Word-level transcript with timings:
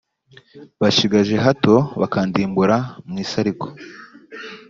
bashigaje 0.81 1.35
hato 1.45 1.75
bakandimbura 2.01 2.77
mu 3.07 3.15
isi 3.23 3.35
ariko 3.43 3.65